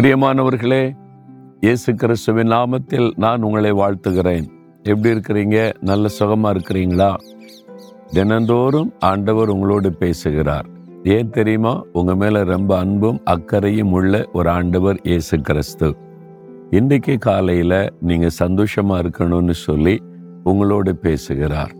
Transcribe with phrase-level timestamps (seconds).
[0.00, 0.96] பிரியமானவர்களே
[1.60, 4.48] இயேசு கிறிஸ்துவின் நாமத்தில் நான் உங்களை வாழ்த்துகிறேன்.
[4.82, 5.72] எப்படி இருக்கிறீங்க?
[5.80, 7.14] நல்ல சுகமாக இருக்கிறீங்களா?
[8.06, 10.66] தினந்தோறும் ஆண்டவர் உங்களோடு பேசுகிறார்.
[11.04, 11.82] ஏன் தெரியுமா?
[11.92, 15.96] உங்கள் மேலே ரொம்ப அன்பும் அக்கறையும் உள்ள ஒரு ஆண்டவர் இயேசு கிறிஸ்து.
[16.70, 20.02] இன்றைக்கு காலையில் நீங்கள் சந்தோஷமாக இருக்கணும்னு சொல்லி
[20.44, 21.72] உங்களோடு பேசுகிறார்.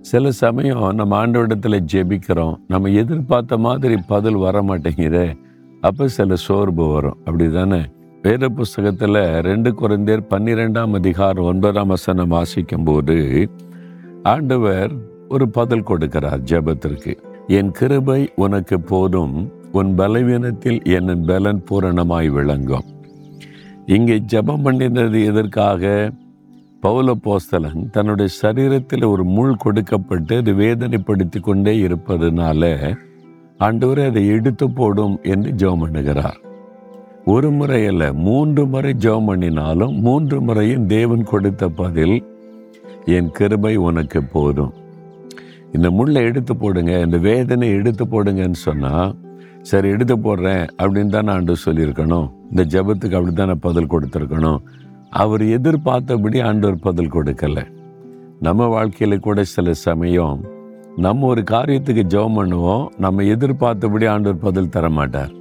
[0.00, 2.56] சில சமயம் நம்ம ஆண்டவரிடத்தில் ஜெபிக்கிறோம்.
[2.68, 5.50] நம்ம எதிர்பார்த்த மாதிரி பதில் வர மாட்டேங்குதே
[5.86, 7.16] அப்போ சில சோர்வு வரும்.
[7.24, 7.78] அப்படி தானே
[8.24, 13.16] வேத புஸ்தகத்தில் ரெண்டு குறைந்தர் பன்னிரெண்டாம் அதிகாரம் ஒன்பதாம் வசனம் வாசிக்கும் போது
[14.32, 14.92] ஆண்டவர்
[15.28, 17.12] ஒரு பதில் கொடுக்கிறார் ஜெபத்திற்கு.
[17.58, 19.36] என் கிருபை உனக்கு போதும்
[19.72, 22.88] உன் பலவீனத்தில் என் பலன் பூரணமாய் விளங்கும்.
[23.96, 26.10] இங்கே ஜெபம் பண்ணினது எதற்காக?
[26.82, 32.70] பௌல போஸ்தலன் தன்னுடைய சரீரத்தில் ஒரு முள் கொடுக்கப்பட்டு அது வேதனைப்படுத்தி கொண்டே இருப்பதனால
[33.64, 36.38] ஆண்டவரே அதை எடுத்து போடும் என்று ஜெபம் பண்ணுகிறார்.
[37.32, 42.16] ஒரு முறை அல்ல மூன்று முறை ஜெபம் பண்ணினாலும் மூன்று முறையும் தேவன் கொடுத்த பதில்
[43.16, 44.72] என் கிருபை உனக்கு போதும்.
[45.72, 49.12] இந்த முள்ளை எடுத்து போடுங்க இந்த வேதனை எடுத்து போடுங்கன்னு சொன்னால்
[49.70, 52.26] சரி எடுத்து போடுறேன் அப்படின்னு தானே ஆண்டு சொல்லியிருக்கணும்.
[52.50, 54.60] இந்த ஜெபத்துக்கு அப்படி தானே பதில் கொடுத்துருக்கணும்.
[55.22, 57.60] அவர் எதிர்பார்த்தபடி ஆண்டவர் பதில் கொடுக்கல.
[58.46, 60.38] நம்ம வாழ்க்கையில் கூட சில சமயம்
[60.96, 65.32] நம்ம ஒரு காரியத்துக்கு ஜெபம் பண்ணுவோம் நம்ம எதிர்பார்த்தபடி ஆண்டவர் பதில் தர மாட்டார்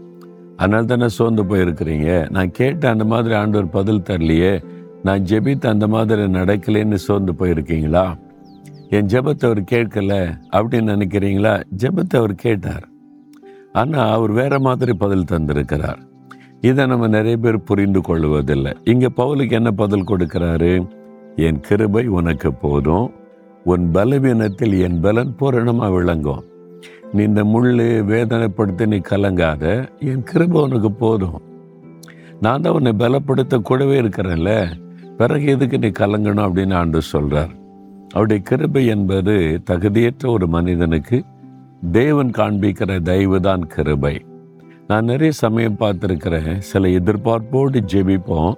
[0.57, 2.29] அதனால தானே சோர்ந்து போயிருக்கிறீங்க.
[2.29, 4.63] நான் கேட்ட அந்த மாதிரி ஆண்டவர் பதில் தரலையே
[5.03, 8.17] நான் ஜெபித்து அந்த மாதிரி நடக்கலைன்னு சோர்ந்து போயிருக்கீங்களா?
[8.89, 11.63] என் ஜெபத்தை அவர் கேட்கல அப்படின்னு நினைக்கிறீங்களா?
[11.77, 12.89] ஜெபத்தை அவர் கேட்டார்.
[13.71, 15.97] ஆனால் அவர் வேற மாதிரி பதில் தந்திருக்கிறார்.
[16.61, 18.73] இதை நம்ம நிறைய பேர் புரிந்து கொள்வதில்லை.
[18.83, 20.87] இங்கே பவுலுக்கு என்ன பதில் கொடுக்கிறாரு?
[21.35, 23.11] என் கிருபை உனக்கு போதும்.
[23.63, 26.43] உன் பலவீனத்தில் என் பலன் பூரணமாக விளங்கும்.
[27.13, 29.89] நீ இந்த முள்ளு வேதனைப்படுத்தி நீ கலங்காத.
[29.99, 31.41] என் கிருப உனக்கு போதும்.
[32.41, 34.71] நான் தான் உன்னை பலப்படுத்த கூடவே இருக்கிறேன்ல.
[35.17, 37.49] பிறகு எதுக்கு நீ கலங்கணும் அப்படின்னு ஆண்டு சொல்கிறார்
[38.09, 41.23] அவருடைய கிருபை என்பது தகுதியற்ற ஒரு மனிதனுக்கு
[41.91, 44.25] தேவன் காண்பிக்கிற தயவு தான் கிருபை.
[44.87, 46.57] நான் நிறைய சமயம் பார்த்துருக்கிறேன்.
[46.57, 48.53] சில எதிர்பார்ப்போடு ஜெபிப்போம்.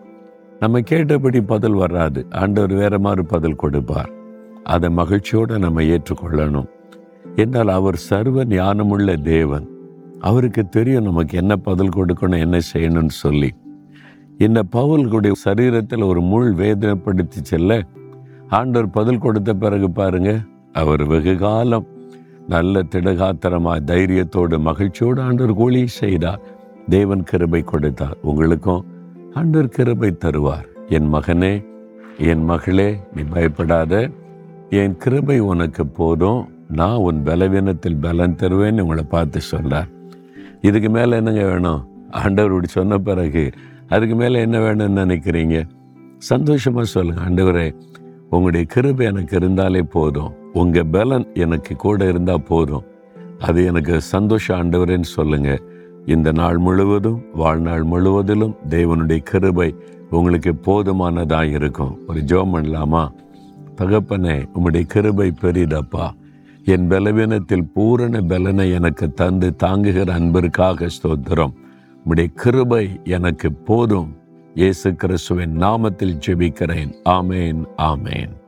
[0.60, 2.26] நம்ம கேட்டபடி பதில் வராது.
[2.32, 4.22] ஆண்டவர் வேற மாதிரி பதில் கொடுப்பார்.
[4.64, 6.68] அதை மகிழ்ச்சியோடு நம்ம ஏற்றுக்கொள்ளணும்.
[7.36, 9.68] என்றால் அவர் சர்வ ஞானமுள்ள தேவன்.
[10.20, 13.54] அவருக்கு தெரியும் நமக்கு என்ன பதில் கொடுக்கணும் என்ன செய்யணும்னு சொல்லி.
[14.38, 17.86] இந்த பவுல்களுடைய சரீரத்தில் ஒரு முள் வேதனைப்படுத்தி செல்ல
[18.50, 20.40] ஆண்டவர் பதில் கொடுத்த பிறகு பாருங்க
[20.74, 21.86] அவர் வெகு காலம்
[22.48, 26.40] நல்ல திடகாத்திரமாக தைரியத்தோடு மகிழ்ச்சியோடு ஆண்டவர் கூலி செய்தார்.
[26.90, 28.18] தேவன் கிருபை கொடுத்தார்.
[28.22, 28.86] உங்களுக்கும்
[29.34, 30.66] ஆண்டவர் கிருபை தருவார்.
[30.88, 31.66] என் மகனே
[32.18, 34.10] என் மகளே நீ பயப்படாத.
[34.74, 36.40] என் கிருபை உனக்கு போதும்.
[36.70, 39.90] நான் உன் பலவீனத்தில் பலன் தருவேன்னு உங்களை பார்த்து சொல்கிறார்
[40.62, 41.82] இதுக்கு மேலே என்னங்க வேணும்?
[42.12, 43.44] ஆண்டவர் இப்படி சொன்ன பிறகு
[43.90, 45.58] அதுக்கு மேலே என்ன வேணும்னு நினைக்கிறீங்க?
[46.18, 47.22] சந்தோஷமாக சொல்லுங்க.
[47.22, 47.68] ஆண்டவரே
[48.30, 50.32] உங்களுடைய கிருபை எனக்கு இருந்தாலே போதும்.
[50.54, 52.86] உங்கள் பலன் எனக்கு கூட இருந்தால் போதும்.
[53.40, 55.60] அது எனக்கு சந்தோஷம் ஆண்டவரேன்னு சொல்லுங்க.
[56.06, 59.76] இந்த நாள் முழுவதும் வாழ்நாள் முழுவதிலும் தேவனுடைய கிருபை
[60.10, 62.00] உங்களுக்கு போதுமானதாக இருக்கும்.
[62.08, 63.04] ஒரு ஜோம் பண்ணலாமா?
[63.78, 66.12] தகப்பனே உம்முடைய கிருபை பெரிதப்பா.
[66.66, 71.54] என் பலவீனத்தில் பூரண பலனை எனக்கு தந்து தாங்குகிற அன்பிற்காக ஸ்தோத்திரம்.
[72.06, 74.16] உம்முடைய கிருபை எனக்கு போதும்.
[74.54, 76.94] இயேசு கிறிஸ்துவின் நாமத்தில் ஜெபிக்கிறேன்.
[77.10, 78.42] ஆமேன் ஆமேன்.